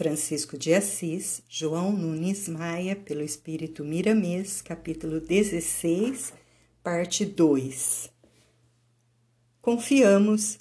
[0.00, 6.32] Francisco de Assis, João Nunes Maia, pelo Espírito Miramês, capítulo 16,
[6.82, 8.10] parte 2.
[9.60, 10.58] Confiamos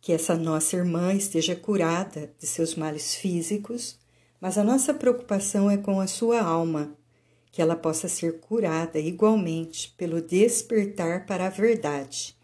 [0.00, 3.98] que essa nossa irmã esteja curada de seus males físicos,
[4.40, 6.96] mas a nossa preocupação é com a sua alma,
[7.50, 12.36] que ela possa ser curada igualmente pelo despertar para a verdade,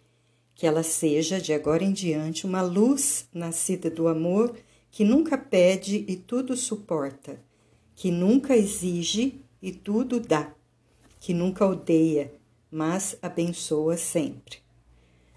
[0.57, 4.53] que ela seja de agora em diante uma luz nascida do amor
[4.95, 7.43] que nunca pede e tudo suporta,
[7.97, 10.55] que nunca exige e tudo dá,
[11.19, 12.33] que nunca odeia,
[12.71, 14.59] mas abençoa sempre.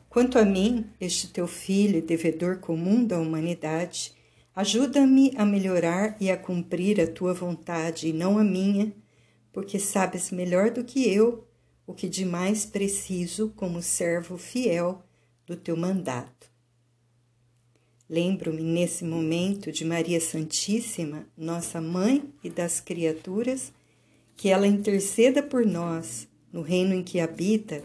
[0.07, 4.13] Quanto a mim, este teu filho, devedor comum da humanidade,
[4.55, 8.93] ajuda-me a melhorar e a cumprir a tua vontade e não a minha,
[9.51, 11.47] porque sabes melhor do que eu
[11.87, 15.01] o que de mais preciso como servo fiel
[15.47, 16.56] do teu mandato.
[18.09, 23.73] Lembro-me nesse momento de Maria Santíssima, nossa mãe e das criaturas,
[24.37, 27.83] que ela interceda por nós no reino em que habita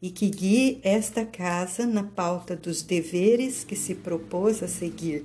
[0.00, 5.24] e que guie esta casa na pauta dos deveres que se propôs a seguir,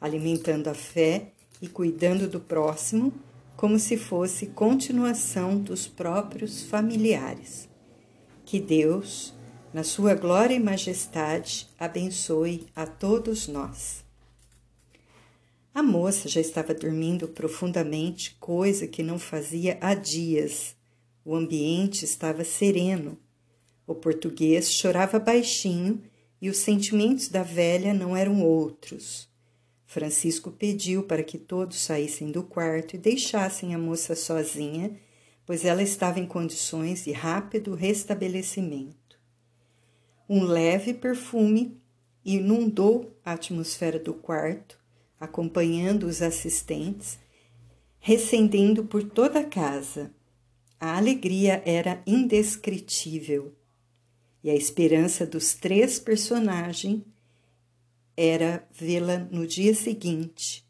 [0.00, 3.12] alimentando a fé e cuidando do próximo,
[3.56, 7.68] como se fosse continuação dos próprios familiares.
[8.44, 9.34] Que Deus,
[9.74, 14.02] na sua glória e majestade, abençoe a todos nós.
[15.74, 20.74] A moça já estava dormindo profundamente, coisa que não fazia há dias.
[21.22, 23.18] O ambiente estava sereno
[23.86, 26.02] o português chorava baixinho
[26.40, 29.28] e os sentimentos da velha não eram outros.
[29.86, 34.98] Francisco pediu para que todos saíssem do quarto e deixassem a moça sozinha,
[35.44, 39.03] pois ela estava em condições de rápido restabelecimento.
[40.28, 41.80] Um leve perfume
[42.24, 44.78] inundou a atmosfera do quarto,
[45.20, 47.18] acompanhando os assistentes,
[47.98, 50.10] recendendo por toda a casa.
[50.80, 53.54] A alegria era indescritível
[54.42, 57.02] e a esperança dos três personagens
[58.16, 60.64] era vê-la no dia seguinte.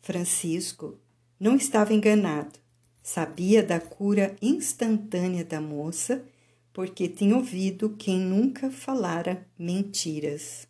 [0.00, 0.98] Francisco
[1.38, 2.58] não estava enganado.
[3.02, 6.24] Sabia da cura instantânea da moça,
[6.72, 10.66] porque tinha ouvido quem nunca falara mentiras.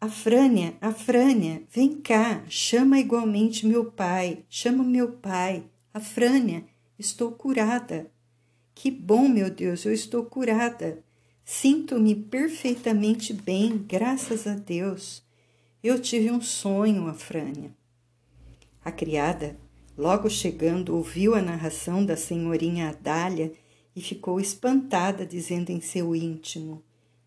[0.00, 5.64] Afrânia, Afrânia, vem cá, chama igualmente meu pai, chama meu pai.
[5.92, 6.64] Afrânia,
[6.98, 8.10] estou curada.
[8.74, 11.04] Que bom, meu Deus, eu estou curada.
[11.44, 15.22] Sinto-me perfeitamente bem, graças a Deus.
[15.82, 17.74] Eu tive um sonho, Afrânia.
[18.82, 19.58] A criada,
[20.00, 23.52] logo chegando, ouviu a narração da senhorinha Adália
[23.94, 26.82] e ficou espantada, dizendo em seu íntimo: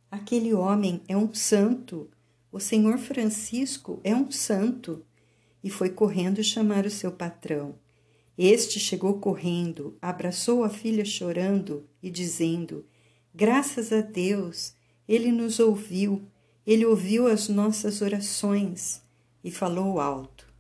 [0.10, 2.10] Aquele homem é um santo.
[2.52, 5.06] O senhor Francisco é um santo.
[5.64, 7.76] E foi correndo chamar o seu patrão.
[8.36, 12.84] Este chegou correndo, abraçou a filha chorando e dizendo:
[13.36, 14.74] Graças a Deus,
[15.08, 16.24] ele nos ouviu,
[16.66, 19.04] ele ouviu as nossas orações
[19.44, 20.53] e falou alto: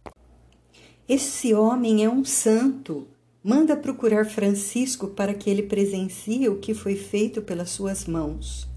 [1.15, 3.07] Esse homem é um santo.
[3.43, 8.67] Manda procurar Francisco para que ele presencie o que foi feito pelas suas mãos.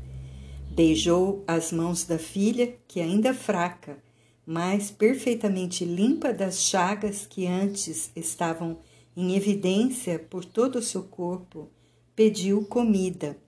[0.71, 3.97] Beijou as mãos da filha, que ainda fraca,
[4.45, 8.81] mas perfeitamente limpa das chagas que antes estavam
[9.17, 11.71] em evidência por todo o seu corpo,
[12.15, 13.39] pediu comida.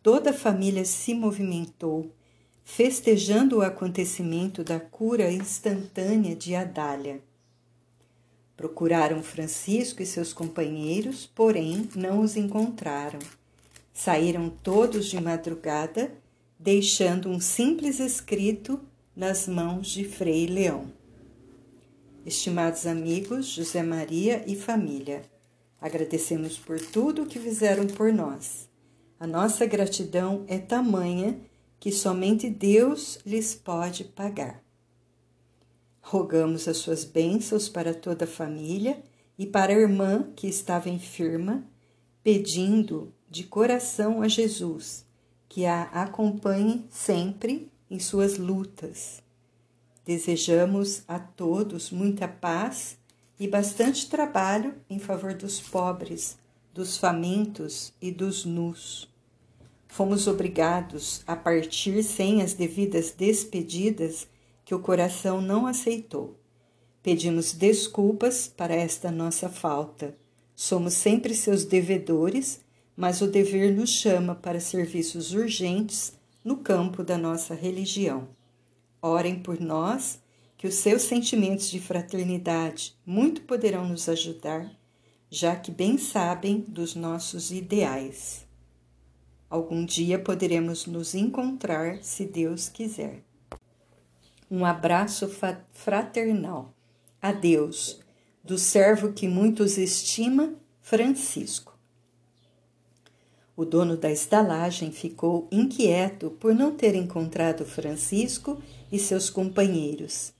[0.00, 2.14] Toda a família se movimentou,
[2.62, 7.26] festejando o acontecimento da cura instantânea de Adália.
[8.58, 13.20] Procuraram Francisco e seus companheiros, porém não os encontraram.
[13.94, 16.10] Saíram todos de madrugada,
[16.58, 18.80] deixando um simples escrito
[19.14, 20.92] nas mãos de Frei Leão.
[22.26, 25.22] Estimados amigos, José Maria e família,
[25.80, 28.68] agradecemos por tudo o que fizeram por nós.
[29.20, 31.38] A nossa gratidão é tamanha
[31.78, 34.67] que somente Deus lhes pode pagar.
[36.00, 39.02] Rogamos as suas bênçãos para toda a família
[39.38, 41.64] e para a irmã que estava enferma,
[42.22, 45.06] pedindo de coração a Jesus
[45.48, 49.22] que a acompanhe sempre em suas lutas
[50.08, 52.96] Desejamos a todos muita paz
[53.38, 56.38] e bastante trabalho em favor dos pobres,
[56.72, 59.06] dos famintos e dos nus.
[59.86, 64.26] Fomos obrigados a partir sem as devidas despedidas
[64.68, 66.38] que o coração não aceitou.
[67.02, 70.14] Pedimos desculpas para esta nossa falta.
[70.54, 72.60] Somos sempre seus devedores,
[72.94, 76.12] mas o dever nos chama para serviços urgentes
[76.44, 78.28] no campo da nossa religião.
[79.00, 80.20] Orem por nós
[80.58, 84.70] que os seus sentimentos de fraternidade muito poderão nos ajudar,
[85.30, 88.46] já que bem sabem dos nossos ideais.
[89.48, 93.27] Algum dia poderemos nos encontrar, se Deus quiser.
[94.50, 95.30] Um abraço
[95.72, 96.74] fraternal.
[97.20, 98.00] Adeus,
[98.42, 101.76] do servo que muitos estima, Francisco.
[103.56, 110.32] O dono da estalagem ficou inquieto por não ter encontrado Francisco e seus companheiros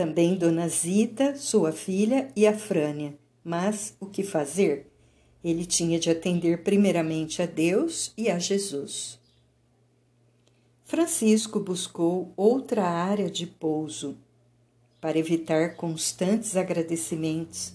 [0.00, 3.18] também Dona Zita, sua filha, e a Frânia.
[3.44, 4.90] Mas o que fazer?
[5.44, 9.19] Ele tinha de atender primeiramente a Deus e a Jesus.
[10.90, 14.18] Francisco buscou outra área de pouso
[15.00, 17.72] para evitar constantes agradecimentos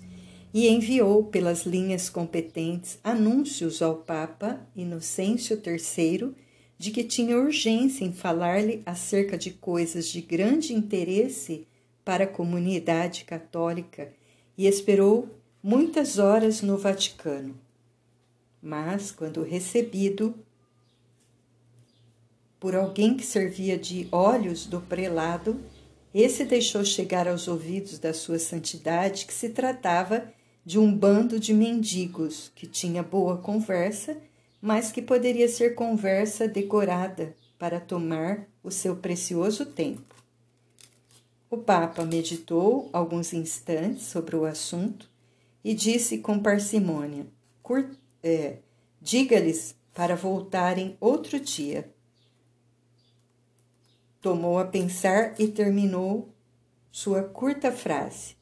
[0.53, 6.35] e enviou pelas linhas competentes anúncios ao Papa Inocêncio III
[6.77, 11.65] de que tinha urgência em falar-lhe acerca de coisas de grande interesse
[12.03, 14.12] para a comunidade católica
[14.57, 15.29] e esperou
[15.63, 17.56] muitas horas no Vaticano.
[18.62, 20.35] Mas, quando recebido
[22.60, 25.60] por alguém que servia de olhos do prelado,
[26.13, 30.31] esse deixou chegar aos ouvidos da sua santidade que se tratava
[30.66, 34.18] de um bando de mendigos que tinha boa conversa,
[34.62, 40.16] mas que poderia ser conversa decorada para tomar o seu precioso tempo.
[41.50, 45.10] O Papa meditou alguns instantes sobre o assunto
[45.63, 47.28] e disse com parcimônia:
[48.24, 48.58] é,
[49.01, 51.94] Diga-lhes para voltarem outro dia.
[54.25, 56.30] Tomou a pensar e terminou
[56.92, 58.36] sua curta frase.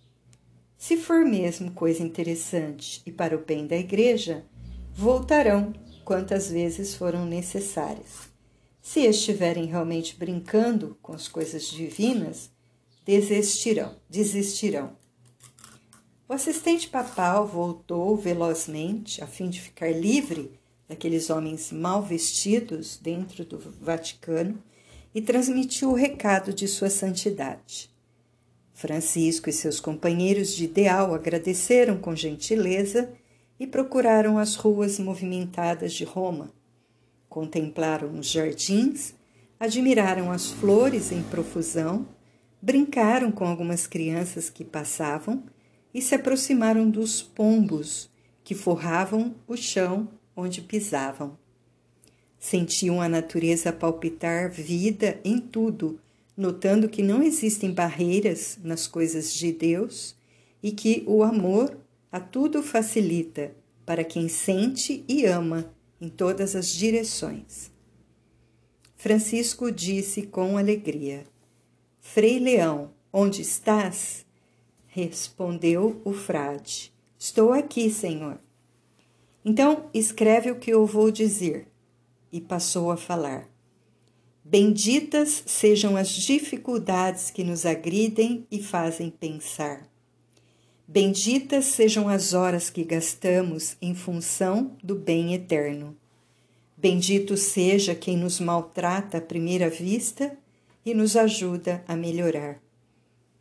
[0.78, 4.46] Se for mesmo coisa interessante e para o bem da igreja,
[4.94, 5.74] voltarão
[6.06, 8.32] quantas vezes foram necessárias.
[8.82, 12.50] Se estiverem realmente brincando com as coisas divinas,
[13.06, 14.96] desistirão, desistirão.
[16.30, 20.58] O assistente papal voltou velozmente a fim de ficar livre
[20.88, 24.64] daqueles homens mal vestidos dentro do Vaticano
[25.14, 27.90] e transmitiu o recado de sua santidade.
[28.74, 33.12] Francisco e seus companheiros de ideal agradeceram com gentileza
[33.60, 36.52] e procuraram as ruas movimentadas de Roma.
[37.30, 39.14] Contemplaram os jardins,
[39.60, 42.08] admiraram as flores em profusão
[42.64, 45.44] brincaram com algumas crianças que passavam
[45.94, 48.10] e se aproximaram dos pombos
[48.42, 51.38] que forravam o chão onde pisavam.
[52.44, 55.98] Sentiam a natureza palpitar vida em tudo,
[56.36, 60.14] notando que não existem barreiras nas coisas de Deus
[60.62, 61.78] e que o amor
[62.12, 63.56] a tudo facilita
[63.86, 67.72] para quem sente e ama em todas as direções.
[68.98, 71.24] Francisco disse com alegria:
[72.02, 74.26] Frei Leão, onde estás?
[74.88, 76.94] Respondeu o frade.
[77.18, 78.38] Estou aqui, senhor.
[79.46, 81.72] Então escreve o que eu vou dizer.
[82.34, 83.48] E passou a falar.
[84.44, 89.88] Benditas sejam as dificuldades que nos agridem e fazem pensar.
[90.86, 95.96] Benditas sejam as horas que gastamos em função do bem eterno.
[96.76, 100.38] Bendito seja quem nos maltrata à primeira vista
[100.86, 102.62] e nos ajuda a melhorar.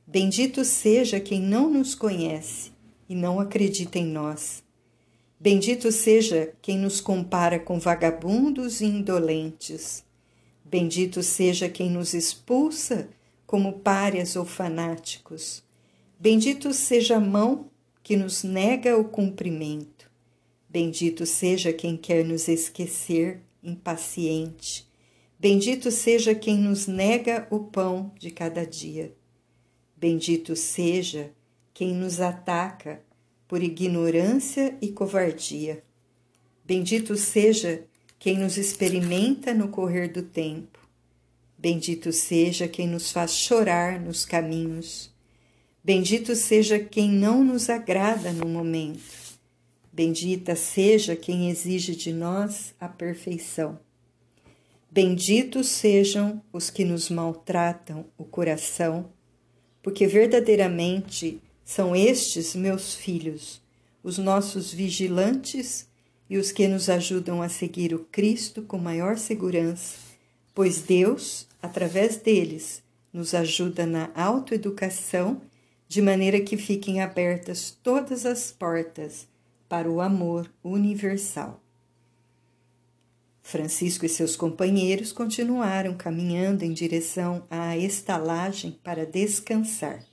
[0.07, 2.71] Bendito seja quem não nos conhece
[3.09, 4.62] e não acredita em nós.
[5.43, 10.05] Bendito seja quem nos compara com vagabundos e indolentes.
[10.65, 13.09] Bendito seja quem nos expulsa
[13.45, 15.65] como párias ou fanáticos.
[16.17, 17.67] Bendito seja a mão
[18.05, 20.09] que nos nega o cumprimento.
[20.69, 24.87] Bendito seja quem quer nos esquecer, impaciente.
[25.41, 29.13] Bendito seja quem nos nega o pão de cada dia.
[29.97, 31.33] Bendito seja
[31.75, 33.03] quem nos ataca
[33.53, 35.85] por ignorância e covardia.
[36.65, 37.85] Bendito seja
[38.19, 40.79] quem nos experimenta no correr do tempo.
[41.59, 45.15] Bendito seja quem nos faz chorar nos caminhos.
[45.85, 49.37] Bendito seja quem não nos agrada no momento.
[49.93, 53.79] Bendita seja quem exige de nós a perfeição.
[54.91, 59.13] Benditos sejam os que nos maltratam o coração,
[59.83, 63.61] porque verdadeiramente são estes meus filhos,
[64.03, 65.89] os nossos vigilantes
[66.29, 69.97] e os que nos ajudam a seguir o Cristo com maior segurança,
[70.55, 75.43] pois Deus, através deles, nos ajuda na autoeducação,
[75.87, 79.29] de maneira que fiquem abertas todas as portas
[79.69, 81.63] para o amor universal.
[83.43, 90.12] Francisco e seus companheiros continuaram caminhando em direção à estalagem para descansar.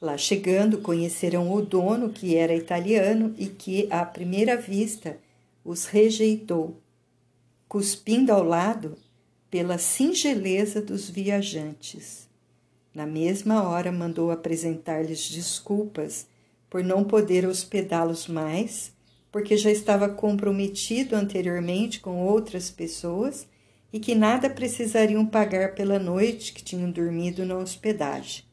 [0.00, 5.18] Lá chegando, conheceram o dono, que era italiano e que, à primeira vista,
[5.64, 6.76] os rejeitou,
[7.66, 8.98] cuspindo ao lado
[9.50, 12.28] pela singeleza dos viajantes.
[12.94, 16.26] Na mesma hora, mandou apresentar-lhes desculpas
[16.68, 18.92] por não poder hospedá-los mais,
[19.32, 23.46] porque já estava comprometido anteriormente com outras pessoas
[23.92, 28.44] e que nada precisariam pagar pela noite que tinham dormido na hospedagem.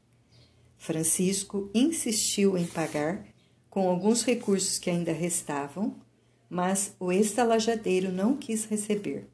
[0.84, 3.26] Francisco insistiu em pagar,
[3.70, 5.96] com alguns recursos que ainda restavam,
[6.50, 9.30] mas o estalajadeiro não quis receber.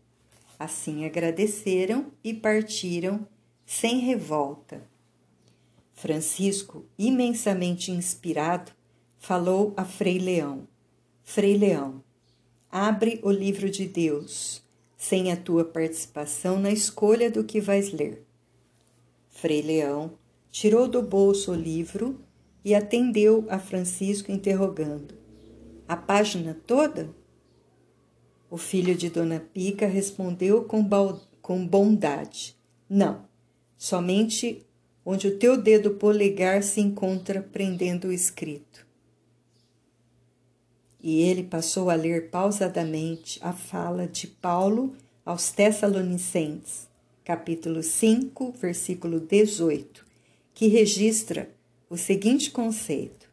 [0.60, 3.28] Assim agradeceram e partiram
[3.66, 4.88] sem revolta.
[5.92, 8.72] Francisco, imensamente inspirado,
[9.18, 10.68] falou a Frei Leão:
[11.24, 12.04] Frei Leão,
[12.72, 14.64] abre o livro de Deus,
[14.96, 18.24] sem a tua participação na escolha do que vais ler.
[19.32, 20.14] Frei Leão
[20.52, 22.20] tirou do bolso o livro
[22.64, 25.16] e atendeu a Francisco interrogando:
[25.88, 27.10] A página toda?
[28.50, 30.88] O filho de Dona Pica respondeu com,
[31.42, 32.56] com bondade:
[32.90, 33.26] Não,
[33.78, 34.66] somente
[35.06, 38.86] onde o teu dedo polegar se encontra prendendo o escrito.
[41.02, 44.94] E ele passou a ler pausadamente a fala de Paulo
[45.26, 46.90] aos Tessalonicenses,
[47.24, 50.09] capítulo 5, versículo 18,
[50.60, 51.50] que registra
[51.90, 53.30] o seguinte conceito: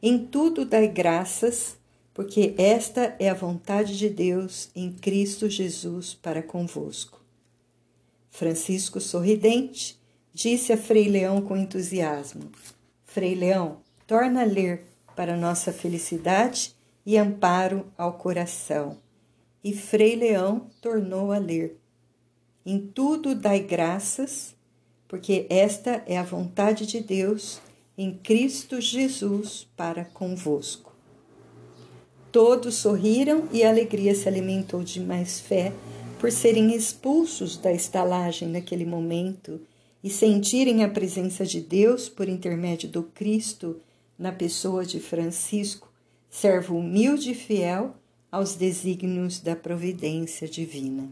[0.00, 1.76] Em tudo dai graças,
[2.14, 7.20] porque esta é a vontade de Deus em Cristo Jesus para convosco.
[8.30, 9.98] Francisco, sorridente,
[10.32, 12.52] disse a Frei Leão com entusiasmo:
[13.04, 14.84] Frei Leão, torna a ler
[15.16, 16.72] para nossa felicidade
[17.04, 18.98] e amparo ao coração.
[19.64, 21.80] E Frei Leão tornou a ler:
[22.64, 24.54] Em tudo dai graças,
[25.08, 27.60] porque esta é a vontade de Deus
[27.96, 30.92] em Cristo Jesus para convosco.
[32.32, 35.72] Todos sorriram e a alegria se alimentou de mais fé
[36.18, 39.60] por serem expulsos da estalagem naquele momento
[40.02, 43.80] e sentirem a presença de Deus por intermédio do Cristo
[44.18, 45.92] na pessoa de Francisco,
[46.28, 47.94] servo humilde e fiel
[48.30, 51.08] aos desígnios da providência divina.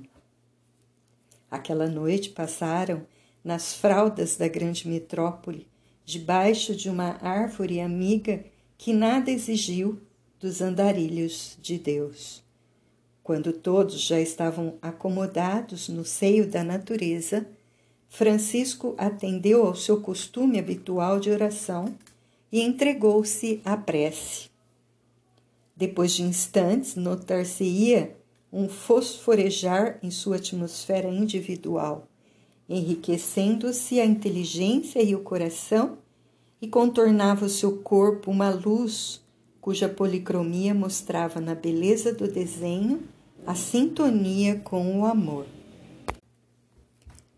[1.50, 3.06] Aquela noite passaram
[3.44, 5.66] nas fraldas da grande metrópole,
[6.04, 8.44] debaixo de uma árvore amiga
[8.76, 10.00] que nada exigiu
[10.40, 12.42] dos andarilhos de Deus.
[13.22, 17.46] Quando todos já estavam acomodados no seio da natureza,
[18.08, 21.94] Francisco atendeu ao seu costume habitual de oração
[22.50, 24.50] e entregou-se à prece.
[25.74, 28.16] Depois de instantes, notar-se-ia
[28.52, 32.06] um fosforejar em sua atmosfera individual,
[32.72, 35.98] enriquecendo-se a inteligência e o coração,
[36.60, 39.20] e contornava o seu corpo uma luz
[39.60, 43.02] cuja policromia mostrava na beleza do desenho
[43.46, 45.46] a sintonia com o amor.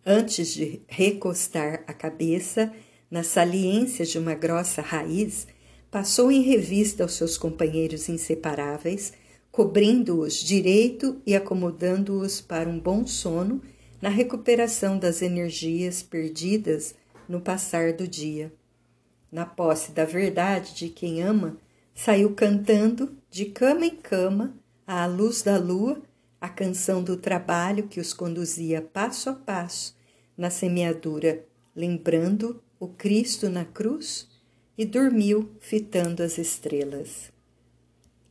[0.04, 2.72] Antes de recostar a cabeça
[3.10, 5.46] na saliência de uma grossa raiz,
[5.90, 9.12] passou em revista aos seus companheiros inseparáveis,
[9.52, 13.62] cobrindo-os direito e acomodando-os para um bom sono
[14.04, 16.94] na recuperação das energias perdidas
[17.26, 18.52] no passar do dia.
[19.32, 21.56] Na posse da verdade de quem ama,
[21.94, 24.54] saiu cantando, de cama em cama,
[24.87, 26.02] à luz da lua,
[26.38, 29.96] a canção do trabalho que os conduzia passo a passo
[30.37, 31.42] na semeadura,
[31.75, 34.28] lembrando o Cristo na cruz
[34.76, 37.32] e dormiu fitando as estrelas.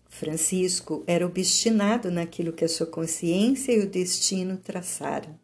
[0.07, 5.41] Francisco era obstinado naquilo que a sua consciência e o destino traçaram.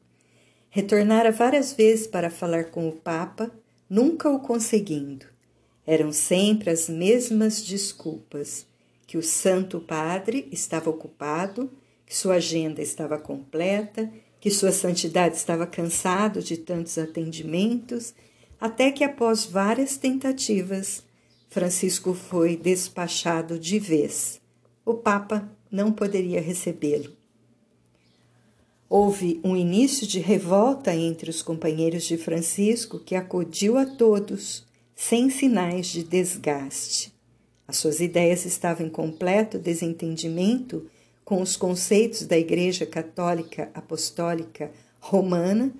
[0.69, 3.51] Retornara várias vezes para falar com o Papa,
[3.89, 5.25] nunca o conseguindo.
[5.85, 8.65] Eram sempre as mesmas desculpas:
[9.07, 11.71] que o Santo Padre estava ocupado,
[12.05, 18.13] que sua agenda estava completa, que Sua Santidade estava cansado de tantos atendimentos
[18.59, 21.03] até que, após várias tentativas,
[21.49, 24.39] Francisco foi despachado de vez.
[24.85, 27.18] O Papa não poderia recebê-lo.
[28.89, 34.65] Houve um início de revolta entre os companheiros de Francisco que acudiu a todos,
[34.95, 37.13] sem sinais de desgaste.
[37.67, 40.89] As suas ideias estavam em completo desentendimento
[41.23, 45.71] com os conceitos da Igreja Católica Apostólica Romana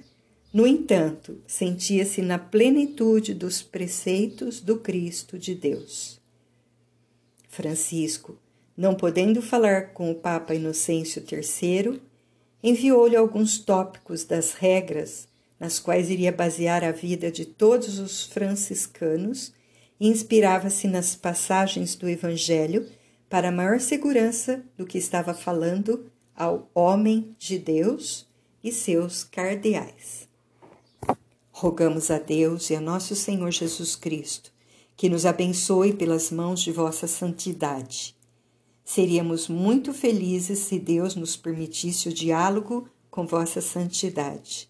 [0.52, 6.20] no entanto, sentia-se na plenitude dos preceitos do Cristo de Deus.
[7.48, 8.36] Francisco,
[8.76, 12.02] não podendo falar com o Papa Inocêncio III,
[12.64, 15.28] enviou-lhe alguns tópicos das regras
[15.60, 19.54] nas quais iria basear a vida de todos os franciscanos
[20.00, 22.88] e inspirava-se nas passagens do Evangelho
[23.30, 28.26] para maior segurança do que estava falando ao homem de Deus
[28.64, 30.28] e seus cardeais.
[31.52, 34.52] Rogamos a Deus e a nosso Senhor Jesus Cristo
[35.00, 38.19] que nos abençoe pelas mãos de vossa santidade.
[38.92, 44.68] Seríamos muito felizes se Deus nos permitisse o diálogo com vossa santidade.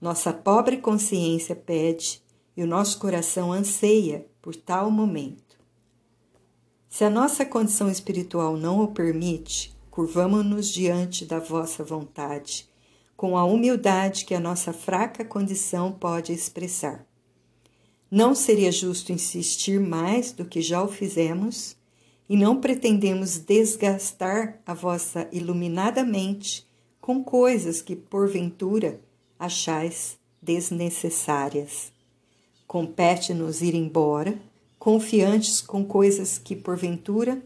[0.00, 2.20] Nossa pobre consciência pede
[2.56, 5.56] e o nosso coração anseia por tal momento.
[6.88, 12.68] Se a nossa condição espiritual não o permite, curvamo-nos diante da vossa vontade,
[13.16, 17.06] com a humildade que a nossa fraca condição pode expressar.
[18.10, 21.80] Não seria justo insistir mais do que já o fizemos,
[22.28, 26.66] e não pretendemos desgastar a vossa iluminada mente
[27.00, 29.00] com coisas que, porventura,
[29.38, 31.92] achais desnecessárias.
[32.66, 34.38] Compete-nos ir embora,
[34.78, 37.42] confiantes com coisas que porventura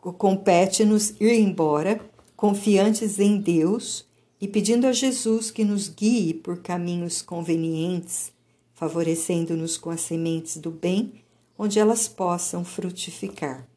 [0.00, 2.00] compete-nos ir embora,
[2.34, 4.06] confiantes em Deus
[4.40, 8.32] e pedindo a Jesus que nos guie por caminhos convenientes,
[8.72, 11.22] favorecendo-nos com as sementes do bem,
[11.62, 13.68] onde elas possam frutificar.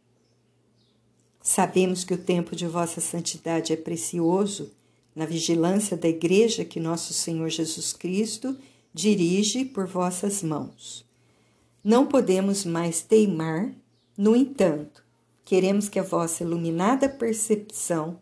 [1.42, 4.72] Sabemos que o tempo de vossa santidade é precioso
[5.14, 8.58] na vigilância da igreja que nosso Senhor Jesus Cristo
[8.94, 11.06] dirige por vossas mãos.
[11.84, 13.70] Não podemos mais teimar,
[14.18, 15.04] no entanto,
[15.44, 18.18] queremos que a vossa iluminada percepção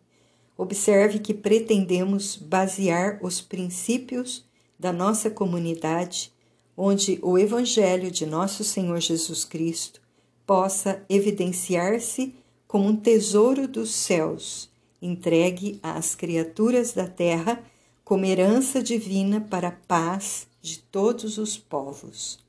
[0.57, 4.43] observe que pretendemos basear os princípios
[4.79, 6.33] da nossa comunidade,
[6.75, 10.01] onde o Evangelho de nosso Senhor Jesus Cristo
[10.45, 12.33] possa evidenciar-se
[12.67, 14.69] como um tesouro dos céus
[15.01, 17.63] entregue às criaturas da terra
[18.03, 22.39] como herança divina para a paz de todos os povos.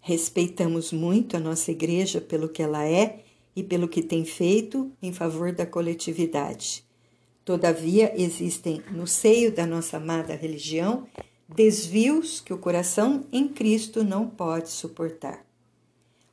[0.00, 3.22] Respeitamos muito a nossa igreja pelo que ela é
[3.54, 6.84] e pelo que tem feito em favor da coletividade.
[7.44, 11.06] Todavia, existem no seio da nossa amada religião
[11.54, 15.44] desvios que o coração em Cristo não pode suportar.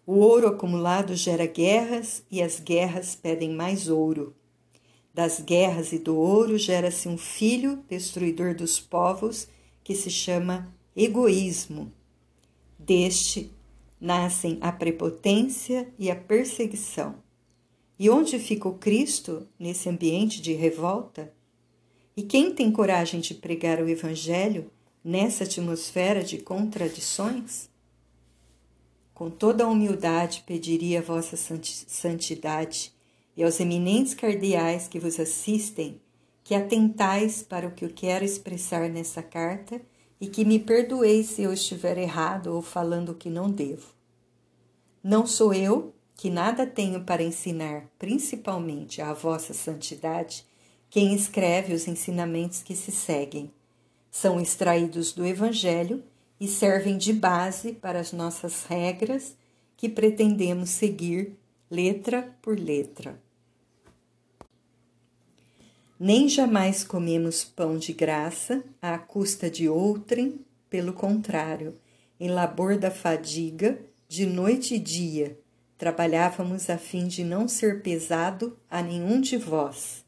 [0.06, 4.36] O ouro acumulado gera guerras e as guerras pedem mais ouro.
[5.14, 9.48] Das guerras e do ouro gera-se um filho destruidor dos povos
[9.84, 11.92] que se chama egoísmo.
[12.78, 13.52] Deste
[14.00, 17.16] nascem a prepotência e a perseguição.
[18.00, 21.34] E onde fica o Cristo nesse ambiente de revolta?
[22.16, 24.72] E quem tem coragem de pregar o Evangelho
[25.08, 27.70] nessa atmosfera de contradições?
[29.14, 32.94] Com toda a humildade pediria a vossa santidade
[33.34, 36.02] e aos eminentes cardeais que vos assistem
[36.44, 39.82] que atentais para o que eu quero expressar nessa carta
[40.20, 43.94] e que me perdoeis se eu estiver errado ou falando o que não devo.
[45.02, 50.46] Não sou eu, que nada tenho para ensinar, principalmente à vossa santidade,
[50.90, 53.54] quem escreve os ensinamentos que se seguem.
[54.20, 56.04] São extraídos do Evangelho
[56.40, 59.38] e servem de base para as nossas regras
[59.78, 61.38] que pretendemos seguir
[61.70, 63.22] letra por letra.
[66.00, 71.78] Nem jamais comemos pão de graça à custa de outrem, pelo contrário,
[72.20, 75.40] em labor da fadiga, de noite e dia,
[75.78, 80.04] trabalhávamos a fim de não ser pesado a nenhum de vós.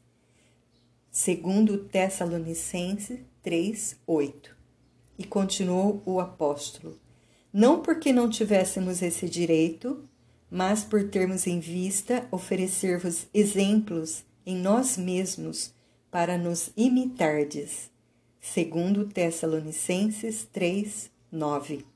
[1.12, 4.56] Segundo Tessalonicenses 3, 8.
[5.18, 6.98] E continuou o apóstolo:
[7.52, 10.04] Não porque não tivéssemos esse direito,
[10.50, 15.72] mas por termos em vista oferecer-vos exemplos em nós mesmos
[16.10, 17.90] para nos imitardes.
[18.40, 21.86] Segundo Tessalonicenses 3, 9.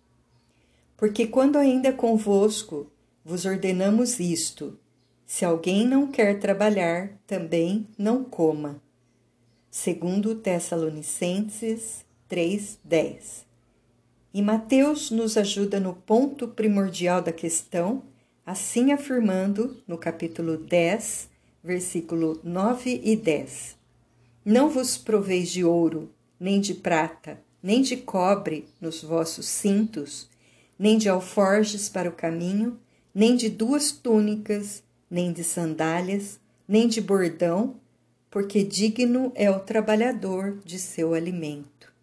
[0.97, 2.91] Porque quando ainda convosco
[3.25, 4.79] vos ordenamos isto,
[5.27, 8.84] se alguém não quer trabalhar, também não coma.
[9.77, 13.45] Segundo Tessalonicenses 3:10.
[14.33, 18.05] E Mateus nos ajuda no ponto primordial da questão,
[18.47, 21.29] assim afirmando no capítulo 10,
[21.63, 23.77] versículo 9 e 10.
[24.45, 26.09] Não vos proveis de ouro,
[26.39, 30.31] nem de prata, nem de cobre nos vossos cintos,
[30.79, 32.79] nem de alforjes para o caminho,
[33.13, 37.75] nem de duas túnicas, nem de sandálias, nem de bordão,
[38.35, 41.95] porque digno é o trabalhador de seu alimento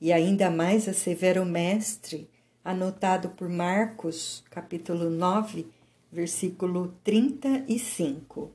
[0.00, 2.28] e ainda mais assevera o mestre,
[2.64, 5.64] anotado por Marcos, capítulo 9,
[6.10, 8.50] versículo 35.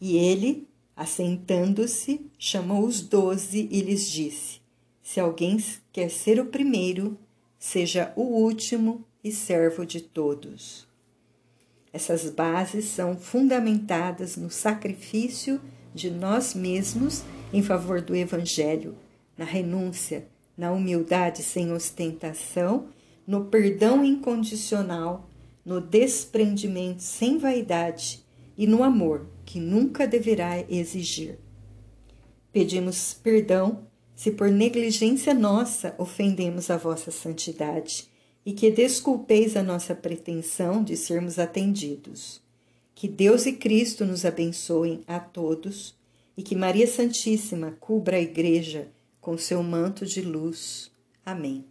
[0.00, 4.60] E ele, Assentando-se, chamou os doze e lhes disse:
[5.00, 7.16] Se alguém quer ser o primeiro,
[7.56, 10.88] seja o último e servo de todos.
[11.92, 15.60] Essas bases são fundamentadas no sacrifício
[15.94, 18.96] de nós mesmos em favor do Evangelho,
[19.38, 20.26] na renúncia,
[20.56, 22.88] na humildade sem ostentação,
[23.26, 25.28] no perdão incondicional,
[25.64, 28.24] no desprendimento sem vaidade
[28.56, 31.38] e no amor que nunca deverá exigir.
[32.52, 38.08] Pedimos perdão se por negligência nossa ofendemos a vossa santidade
[38.46, 42.43] e que desculpeis a nossa pretensão de sermos atendidos.
[42.94, 45.94] Que Deus e Cristo nos abençoem a todos
[46.36, 48.88] e que Maria Santíssima cubra a Igreja
[49.20, 50.90] com seu manto de luz.
[51.24, 51.64] Amém.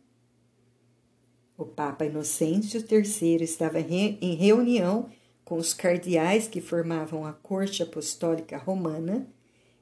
[1.58, 5.10] O Papa Inocêncio III estava em reunião
[5.46, 9.28] com os cardeais que formavam a corte apostólica romana.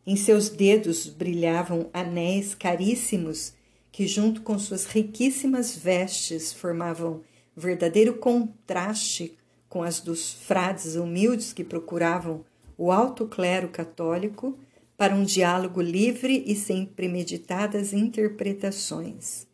[0.05, 3.53] Em seus dedos brilhavam anéis caríssimos
[3.91, 7.21] que, junto com suas riquíssimas vestes, formavam
[7.55, 9.37] verdadeiro contraste
[9.71, 12.43] com as dos frades humildes que procuravam
[12.77, 14.59] o alto clero católico
[14.97, 19.47] para um diálogo livre e sem premeditadas interpretações.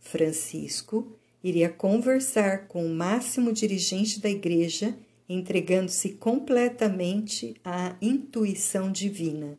[0.00, 4.96] Francisco iria conversar com o máximo dirigente da Igreja,
[5.28, 9.56] entregando-se completamente à intuição divina.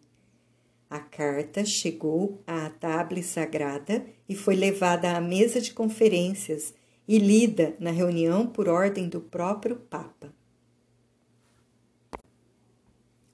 [0.90, 6.74] A carta chegou à table sagrada e foi levada à mesa de conferências
[7.08, 10.34] e lida na reunião por ordem do próprio Papa.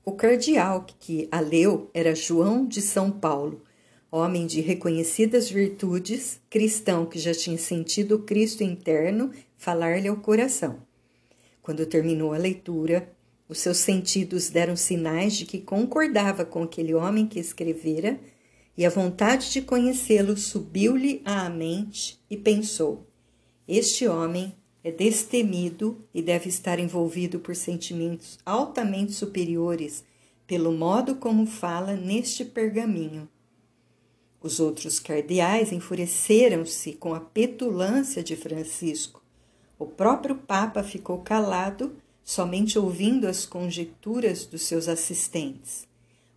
[0.03, 3.61] O cardeal que a leu era João de São Paulo,
[4.11, 10.81] homem de reconhecidas virtudes, cristão que já tinha sentido o Cristo interno falar-lhe ao coração.
[11.61, 13.13] Quando terminou a leitura,
[13.47, 18.19] os seus sentidos deram sinais de que concordava com aquele homem que escrevera,
[18.75, 23.08] e a vontade de conhecê-lo subiu-lhe à mente e pensou:
[23.71, 30.03] Este homem é destemido e deve estar envolvido por sentimentos altamente superiores
[30.47, 33.29] pelo modo como fala neste pergaminho.
[34.41, 39.23] Os outros cardeais enfureceram-se com a petulância de Francisco.
[39.77, 45.87] O próprio Papa ficou calado, somente ouvindo as conjecturas dos seus assistentes.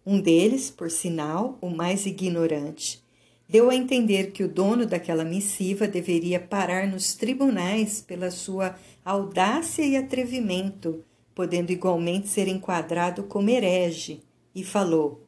[0.05, 3.02] Um deles, por sinal, o mais ignorante,
[3.49, 9.83] deu a entender que o dono daquela missiva deveria parar nos tribunais pela sua audácia
[9.83, 14.23] e atrevimento, podendo igualmente ser enquadrado como herege,
[14.55, 15.27] e falou: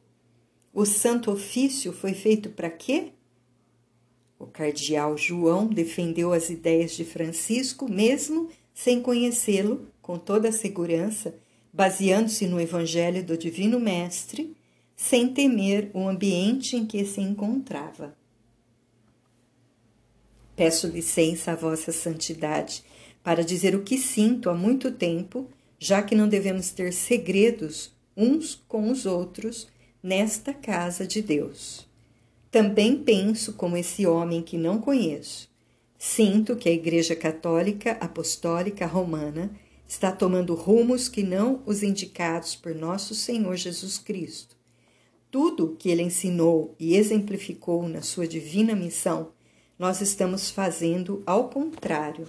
[0.73, 3.11] O santo ofício foi feito para quê?
[4.39, 11.35] O cardeal João defendeu as ideias de Francisco, mesmo sem conhecê-lo, com toda a segurança,
[11.71, 14.54] baseando-se no Evangelho do Divino Mestre
[14.95, 18.15] sem temer o ambiente em que se encontrava.
[20.55, 22.83] Peço licença à Vossa Santidade
[23.21, 28.55] para dizer o que sinto há muito tempo, já que não devemos ter segredos uns
[28.67, 29.67] com os outros
[30.01, 31.85] nesta casa de Deus.
[32.49, 35.49] Também penso como esse homem que não conheço.
[35.97, 39.51] Sinto que a Igreja Católica Apostólica Romana
[39.87, 44.54] está tomando rumos que não os indicados por nosso Senhor Jesus Cristo
[45.35, 49.33] tudo que ele ensinou e exemplificou na sua divina missão,
[49.77, 52.25] nós estamos fazendo ao contrário.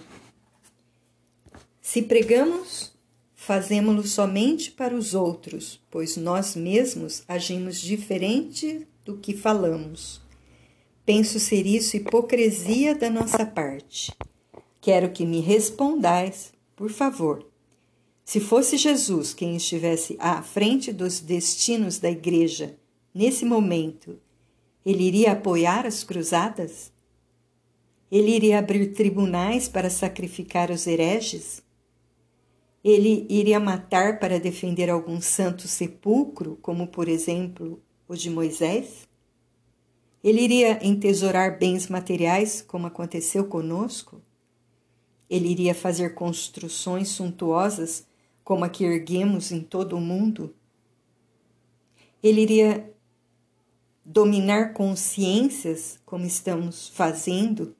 [1.81, 2.91] Se pregamos,
[3.33, 10.19] fazemos-lo somente para os outros, pois nós mesmos agimos diferente do que falamos.
[11.05, 14.11] Penso ser isso hipocrisia da nossa parte.
[14.81, 17.47] Quero que me respondais, por favor.
[18.25, 22.75] Se fosse Jesus quem estivesse à frente dos destinos da Igreja
[23.17, 24.19] nesse momento,
[24.85, 26.91] ele iria apoiar as cruzadas?
[28.11, 31.63] Ele iria abrir tribunais para sacrificar os hereges?
[32.83, 39.07] Ele iria matar para defender algum santo sepulcro, como por exemplo o de Moisés?
[40.23, 44.21] Ele iria entesourar bens materiais, como aconteceu conosco?
[45.27, 48.05] Ele iria fazer construções suntuosas,
[48.43, 50.55] como a que erguemos em todo o mundo?
[52.23, 52.93] Ele iria
[54.09, 57.75] dominar consciências, como estamos fazendo,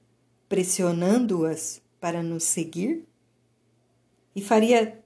[0.50, 3.08] pressionando-as para nos seguir?
[4.36, 5.00] E faria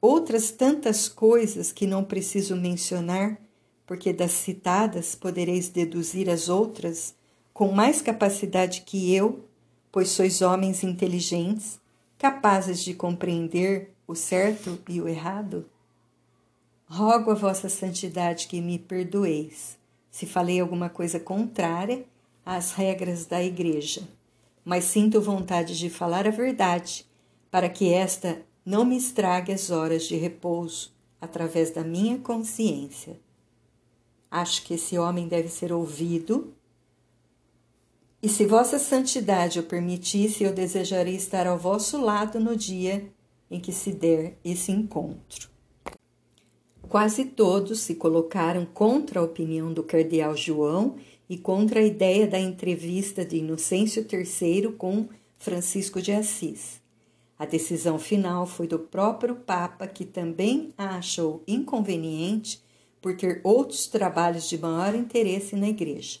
[0.00, 3.40] outras tantas coisas que não preciso mencionar,
[3.86, 7.14] porque das citadas podereis deduzir as outras
[7.54, 9.48] com mais capacidade que eu,
[9.92, 11.78] pois sois homens inteligentes,
[12.18, 15.70] capazes de compreender o certo e o errado?
[16.86, 19.78] Rogo a vossa santidade que me perdoeis,
[20.10, 22.04] se falei alguma coisa contrária
[22.44, 24.02] às regras da Igreja,
[24.64, 27.06] mas sinto vontade de falar a verdade,
[27.50, 33.18] para que esta não me estrague as horas de repouso através da minha consciência.
[34.30, 36.54] Acho que esse homem deve ser ouvido.
[38.22, 43.10] E se vossa santidade o permitisse, eu desejaria estar ao vosso lado no dia
[43.50, 45.49] em que se der esse encontro.
[46.90, 50.96] Quase todos se colocaram contra a opinião do cardeal João
[51.28, 55.06] e contra a ideia da entrevista de Inocêncio III com
[55.38, 56.80] Francisco de Assis.
[57.38, 62.60] A decisão final foi do próprio Papa, que também a achou inconveniente
[63.00, 66.18] por ter outros trabalhos de maior interesse na Igreja.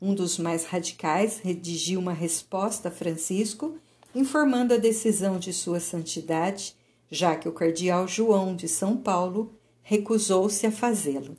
[0.00, 3.78] Um dos mais radicais redigiu uma resposta a Francisco,
[4.12, 6.74] informando a decisão de Sua Santidade,
[7.08, 11.36] já que o cardeal João de São Paulo recusou-se a fazê-lo.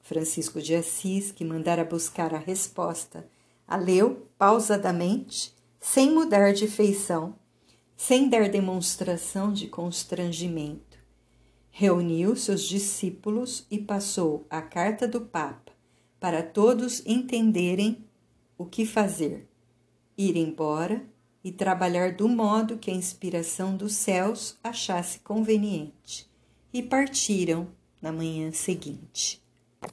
[0.00, 3.28] Francisco de Assis, que mandara buscar a resposta,
[3.66, 7.34] a leu pausadamente, sem mudar de feição
[8.04, 10.98] sem dar demonstração de constrangimento.
[11.70, 15.70] Reuniu seus discípulos e passou a carta do Papa
[16.18, 18.04] para todos entenderem
[18.58, 19.48] o que fazer,
[20.18, 21.00] ir embora
[21.44, 26.28] e trabalhar do modo que a inspiração dos céus achasse conveniente.
[26.72, 27.68] E partiram
[28.00, 29.41] na manhã seguinte.